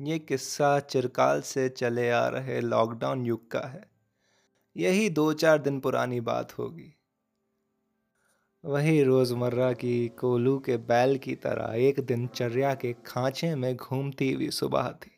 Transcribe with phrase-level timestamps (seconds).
[0.00, 3.90] ये किस्सा चिरकाल से चले आ रहे लॉकडाउन युग का है।
[4.76, 6.96] यही दो चार दिन पुरानी बात होगी।
[8.64, 14.32] वही रोज़मर्रा की कोलू के बैल की तरह एक दिन चर्या के खांचे में घूमती
[14.32, 15.10] हुई सुबह थी।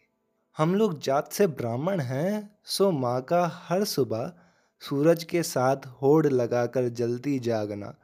[0.58, 4.32] हम लोग जात से ब्राह्मण हैं, सो माँ का हर सुबह
[4.80, 7.94] सूरज के साथ होड़ लगाकर जल्दी जागना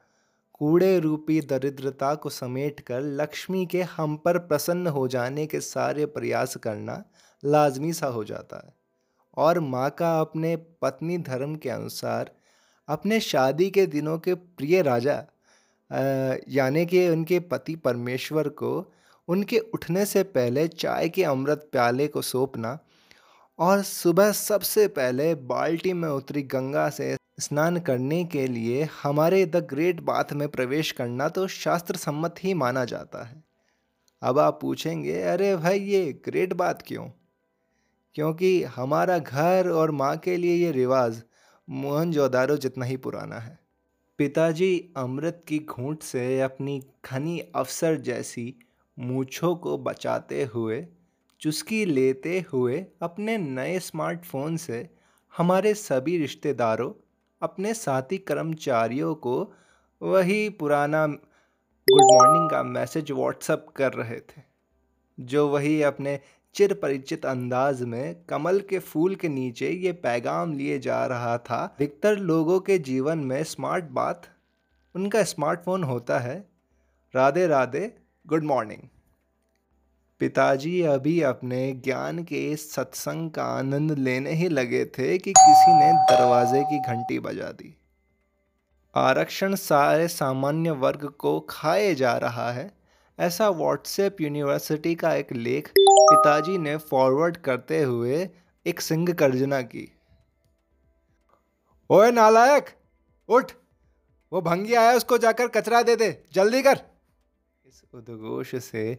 [0.60, 6.06] कूड़े रूपी दरिद्रता को समेट कर लक्ष्मी के हम पर प्रसन्न हो जाने के सारे
[6.06, 7.02] प्रयास करना
[7.42, 8.72] लाजमी सा हो जाता है।
[9.36, 12.30] और माँ का अपने पत्नी धर्म के अनुसार
[12.88, 15.24] अपने शादी के दिनों के प्रिय राजा
[16.48, 18.70] यानी कि उनके पति परमेश्वर को
[19.28, 22.78] उनके उठने से पहले चाय के अमृत प्याले को सौंपना
[23.58, 29.56] और सुबह सबसे पहले बाल्टी में उतरी गंगा से स्नान करने के लिए हमारे द
[29.56, 33.44] ग्रेट बाथ में प्रवेश करना तो शास्त्र सम्मत ही माना जाता है।
[34.22, 37.08] अब आप पूछेंगे, अरे भाई, ये ग्रेट बात क्यों?
[38.14, 41.22] क्योंकि हमारा घर और माँ के लिए ये रिवाज
[41.70, 43.58] मोहनजोदारो जितना ही पुराना है।
[44.18, 48.54] पिताजी अमृत की घूंट से अपनी घनी अफसर जैसी
[48.98, 50.86] मूछों को बचाते हुए,
[51.40, 54.90] चुस्की लेते हुए अपने नए स्मार्टफ़ोन से
[55.36, 57.04] हमारे सभी रिश्तेदारों
[57.42, 59.52] अपने साथी कर्मचारियों को
[60.02, 64.42] वही पुराना गुड मॉर्निंग का मैसेज व्हाट्सअप कर रहे थे,
[65.18, 66.18] जो वही अपने
[66.54, 71.64] चिर परिचित अंदाज में कमल के फूल के नीचे ये पैगाम लिए जा रहा था,
[71.64, 74.22] अधिकतर लोगों के जीवन में स्मार्ट बात,
[74.94, 76.38] उनका स्मार्टफ़ोन होता है।
[77.14, 77.92] Radhe Radhe
[78.26, 78.88] good morning.
[80.20, 85.92] पिताजी अभी अपने ज्ञान के सत्संग का आनंद लेने ही लगे थे कि किसी ने
[85.92, 87.78] दरवाजे की घंटी बजा दी।
[88.94, 92.78] आरक्षण सारे सामान्य वर्ग को खाए जा रहा है।
[93.18, 98.30] ऐसा व्हाट्सएप यूनिवर्सिटी का एक लेख पिताजी ने फॉरवर्ड करते हुए
[98.66, 99.92] एक सिंह गर्जना की।
[101.90, 102.66] ओए नालायक,
[103.28, 103.52] उठ।
[104.32, 106.80] वो भंगी आया उसको जाकर कचरा दे दे। जल्दी कर।
[107.66, 108.98] इस उद्घोष से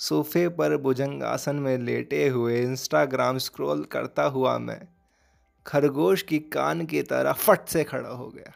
[0.00, 4.80] सोफे पर भुजंग आसन में लेटे हुए इंस्टाग्राम स्क्रॉल करता हुआ मैं,
[5.66, 8.52] खरगोश की कान की तरह फट से खड़ा हो गया।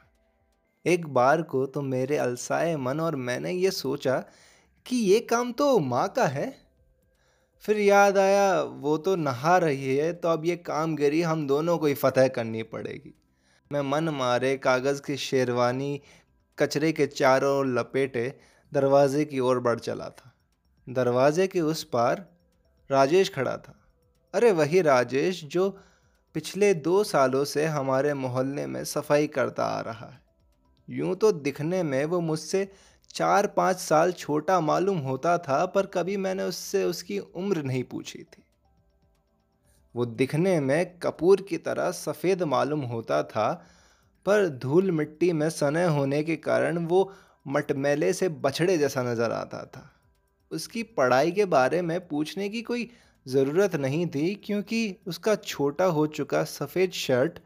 [0.86, 4.16] एक बार को तो मेरे अलसाए मन और मैंने ये सोचा
[4.86, 6.50] कि ये काम तो माँ का है।
[7.64, 11.86] फिर याद आया, वो तो नहा रही है तो अब ये कामगिरी हम दोनों को
[11.86, 13.14] ही फतह करनी पड़ेगी।
[13.70, 16.00] मैं मन मारे कागज़ की शेरवानी,
[16.58, 18.34] कचरे के चारों लपेटे,
[18.72, 20.31] दरवाजे की ओर बढ़ चला था।
[20.87, 22.26] दरवाजे के उस पार
[22.91, 23.75] राजेश खड़ा था।
[24.34, 25.69] अरे वही राजेश जो
[26.34, 30.20] पिछले दो सालों से हमारे मोहल्ले में सफ़ाई करता आ रहा है।
[30.88, 32.70] यूँ तो दिखने में वो मुझसे
[33.10, 38.19] चार पाँच साल छोटा मालूम होता था, पर कभी मैंने उससे उसकी उम्र नहीं पूछी
[38.19, 38.43] थी।
[39.94, 43.53] वो दिखने में कपूर की तरह सफ़ेद मालूम होता था,
[44.26, 47.12] पर धूल मिट्टी में सने होने के कारण वो
[47.47, 49.88] मटमैले से बछड़े जैसा नज़र आता था।
[50.52, 52.90] उसकी पढ़ाई के बारे में पूछने की कोई
[53.26, 57.38] ज़रूरत नहीं थी क्योंकि उसका छोटा हो चुका सफ़ेद शर्ट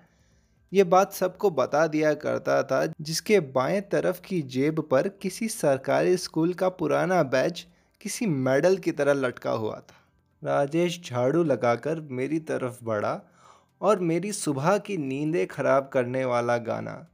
[0.72, 6.16] ये बात सबको बता दिया करता था जिसके बाएँ तरफ़ की जेब पर किसी सरकारी
[6.16, 7.66] स्कूल का पुराना बैच
[8.00, 10.02] किसी मेडल की तरह लटका हुआ था।
[10.42, 13.20] राजेश झाड़ू लगाकर मेरी तरफ़ बढ़ा
[13.80, 17.06] और मेरी सुबह की नींदें खराब करने वाला गाना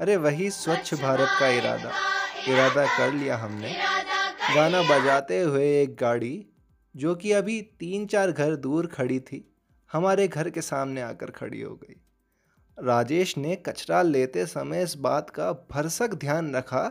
[0.00, 1.90] अरे वही स्वच्छ भारत का इरादा।
[2.48, 3.93] इरादा कर लिया हमने।
[4.44, 6.46] गाना बजाते हुए एक गाड़ी,
[6.94, 9.44] जो कि अभी तीन चार घर दूर खड़ी थी,
[9.90, 11.94] हमारे घर के सामने आकर खड़ी हो गई।
[12.78, 16.82] राजेश ने कचरा लेते समय इस बात का भरसक ध्यान रखा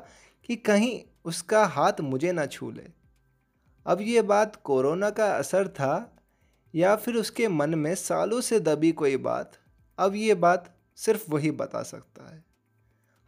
[0.50, 2.88] कि कहीं उसका हाथ मुझे ना छू ले
[3.86, 6.22] अब ये बात कोरोना का असर था,
[6.74, 9.52] या फिर उसके मन में सालों से दबी कोई बात,
[9.98, 12.44] अब ये बात सिर्फ़ वही बता सकता है।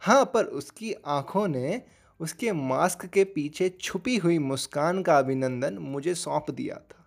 [0.02, 1.82] हाँ पर उसकी आँखों ने
[2.20, 7.04] उसके मास्क के पीछे छुपी हुई मुस्कान का अभिनंदन मुझे सौंप दिया था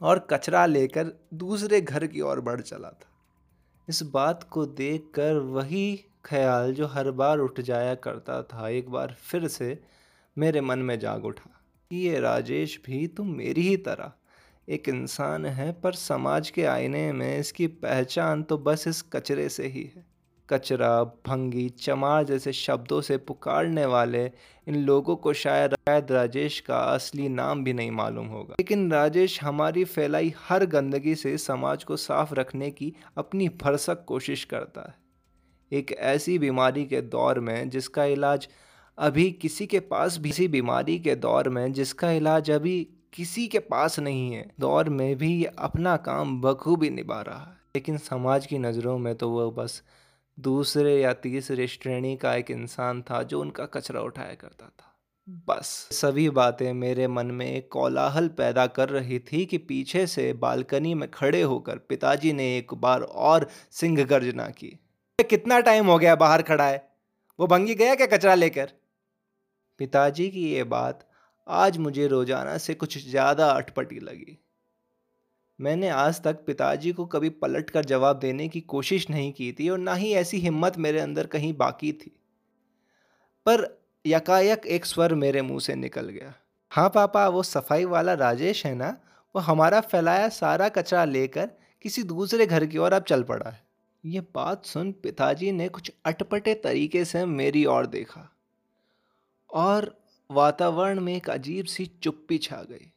[0.00, 3.10] और कचरा लेकर दूसरे घर की ओर बढ़ चला था।
[3.88, 9.16] इस बात को देखकर वही ख्याल जो हर बार उठ जाया करता था, एक बार
[9.20, 9.78] फिर से
[10.36, 11.50] मेरे मन में जाग उठा
[11.90, 14.12] कि ये राजेश भी तुम मेरी ही तरह
[14.68, 19.66] एक इंसान है, पर समाज के आईने में इसकी पहचान तो बस इस कचरे से
[19.66, 20.13] ही है।
[20.50, 24.30] कचरा, भंगी, चमार जैसे शब्दों से पुकारने वाले
[24.68, 29.42] इन लोगों को शायद शायद राजेश का असली नाम भी नहीं मालूम होगा। लेकिन राजेश
[29.42, 34.94] हमारी फैलाई हर गंदगी से समाज को साफ़ रखने की अपनी भरसक कोशिश करता है।
[35.72, 38.48] एक ऐसी बीमारी के दौर में जिसका इलाज
[38.98, 43.58] अभी किसी के पास भी इसी बीमारी के दौर में जिसका इलाज अभी किसी के
[43.58, 48.58] पास नहीं है, दौर में भी अपना काम बखूबी निभा रहा है। लेकिन समाज की
[48.58, 49.82] नज़रों में तो वह बस
[50.38, 54.90] दूसरे या तीसरे श्रेणी का एक इंसान था जो उनका कचरा उठाया करता था।
[55.48, 60.32] बस सभी बातें मेरे मन में एक कोलाहल पैदा कर रही थी कि पीछे से
[60.32, 64.78] बालकनी में खड़े होकर पिताजी ने एक बार और सिंह गर्जना की।
[65.18, 66.86] कितना टाइम हो गया बाहर खड़ा है?
[67.38, 68.72] वो भंगी गया क्या कचरा लेकर?
[69.80, 71.08] पिताजी की ये बात
[71.46, 74.38] आज मुझे रोज़ाना से कुछ ज़्यादा अटपटी लगी।
[75.60, 79.68] मैंने आज तक पिताजी को कभी पलट कर जवाब देने की कोशिश नहीं की थी
[79.68, 82.16] और ना ही ऐसी हिम्मत मेरे अंदर कहीं बाकी थी।
[83.46, 86.34] पर यकायक एक स्वर मेरे मुँह से निकल गया।
[86.70, 88.96] हाँ पापा, वो सफ़ाई वाला राजेश है ना?
[89.34, 91.50] वो हमारा फैलाया सारा कचरा लेकर
[91.82, 93.64] किसी दूसरे घर की ओर अब चल पड़ा है।
[94.04, 98.36] ये बात सुन पिताजी ने कुछ अटपटे तरीके से मेरी ओर देखा
[99.50, 102.90] और वातावरण में एक अजीब सी चुप्पी छा गई।